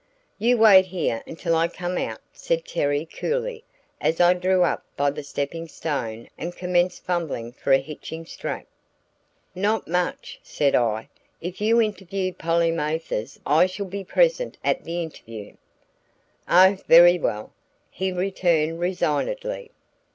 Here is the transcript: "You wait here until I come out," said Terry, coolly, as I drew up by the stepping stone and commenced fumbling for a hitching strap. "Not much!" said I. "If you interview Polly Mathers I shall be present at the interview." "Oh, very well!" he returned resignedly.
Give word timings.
"You 0.39 0.57
wait 0.57 0.87
here 0.87 1.21
until 1.27 1.55
I 1.55 1.67
come 1.67 1.95
out," 1.95 2.19
said 2.33 2.65
Terry, 2.65 3.05
coolly, 3.05 3.63
as 4.01 4.19
I 4.19 4.33
drew 4.33 4.63
up 4.63 4.83
by 4.97 5.11
the 5.11 5.21
stepping 5.21 5.67
stone 5.67 6.27
and 6.39 6.55
commenced 6.57 7.03
fumbling 7.03 7.51
for 7.51 7.71
a 7.71 7.77
hitching 7.77 8.25
strap. 8.25 8.65
"Not 9.53 9.87
much!" 9.87 10.39
said 10.41 10.73
I. 10.73 11.07
"If 11.39 11.61
you 11.61 11.79
interview 11.79 12.33
Polly 12.33 12.71
Mathers 12.71 13.39
I 13.45 13.67
shall 13.67 13.85
be 13.85 14.03
present 14.03 14.57
at 14.63 14.83
the 14.85 15.03
interview." 15.03 15.53
"Oh, 16.49 16.77
very 16.87 17.19
well!" 17.19 17.53
he 17.91 18.11
returned 18.11 18.79
resignedly. 18.79 19.69